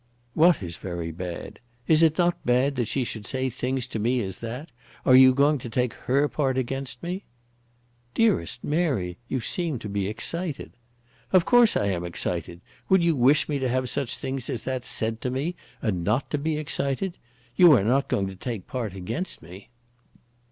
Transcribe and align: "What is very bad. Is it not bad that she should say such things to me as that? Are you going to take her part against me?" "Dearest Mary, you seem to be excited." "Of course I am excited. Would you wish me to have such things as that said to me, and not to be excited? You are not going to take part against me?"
"What 0.33 0.63
is 0.63 0.77
very 0.77 1.11
bad. 1.11 1.59
Is 1.87 2.01
it 2.01 2.17
not 2.17 2.43
bad 2.43 2.75
that 2.77 2.87
she 2.87 3.03
should 3.03 3.27
say 3.27 3.49
such 3.49 3.59
things 3.59 3.87
to 3.89 3.99
me 3.99 4.19
as 4.21 4.39
that? 4.39 4.71
Are 5.05 5.13
you 5.15 5.31
going 5.31 5.59
to 5.59 5.69
take 5.69 5.93
her 5.93 6.27
part 6.27 6.57
against 6.57 7.03
me?" 7.03 7.23
"Dearest 8.15 8.63
Mary, 8.63 9.19
you 9.27 9.39
seem 9.41 9.77
to 9.77 9.87
be 9.87 10.07
excited." 10.07 10.71
"Of 11.31 11.45
course 11.45 11.77
I 11.77 11.85
am 11.89 12.03
excited. 12.03 12.61
Would 12.89 13.03
you 13.03 13.15
wish 13.15 13.47
me 13.47 13.59
to 13.59 13.69
have 13.69 13.91
such 13.91 14.15
things 14.17 14.49
as 14.49 14.63
that 14.63 14.83
said 14.85 15.21
to 15.21 15.29
me, 15.29 15.55
and 15.83 16.03
not 16.03 16.31
to 16.31 16.39
be 16.39 16.57
excited? 16.57 17.19
You 17.55 17.71
are 17.73 17.83
not 17.83 18.07
going 18.07 18.25
to 18.25 18.35
take 18.35 18.65
part 18.65 18.95
against 18.95 19.43
me?" 19.43 19.69